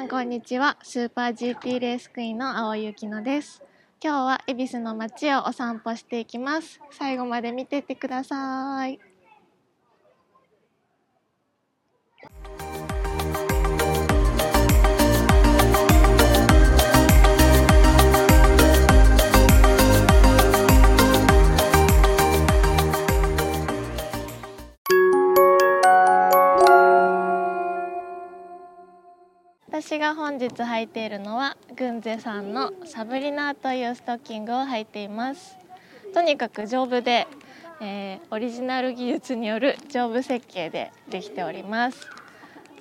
[0.00, 0.78] んこんにちは。
[0.82, 3.62] スーパー GT レースクイーンの青井ゆきのです。
[4.02, 6.80] 今日は恵比寿の街をお散歩していきます。
[6.90, 8.98] 最後まで見ててください。
[29.72, 35.56] 私が本日履いているのはグンゼさんのサブリナーというストッキングを履いています。
[36.12, 37.26] とにかく丈夫で、
[37.80, 42.06] えー、オリジナル技術による丈夫設計でできております。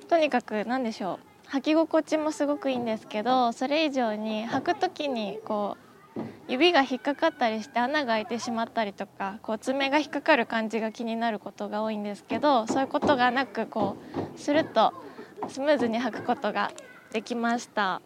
[0.09, 5.77] とにかく何でしょう履き心地もすごくいいんですけどそれ以上に履く時にこ
[6.17, 13.95] う指が引っかかったりして穴が開いてしまったりとかこう爪が引っかかる感じが気になることが多いんですけどそういうことがなくこ
[14.35, 14.93] うスルッと
[15.51, 16.71] スムーズに履くことが
[17.11, 17.95] できました。
[17.95, 18.01] あ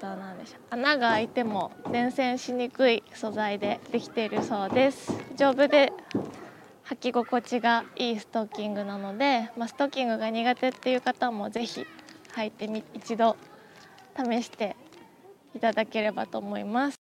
[0.00, 0.60] とは何でしょう。
[0.70, 5.12] 穴が開いても伝染しにくい素材でできているそうです。
[5.36, 5.92] 丈夫で
[6.86, 11.86] 履き心地がいいストッキングなので、まあ、ストッキングが苦手っていう方も是非
[12.36, 13.36] 履いてみ一度
[14.16, 14.76] 試して
[15.56, 17.03] いただければと思います。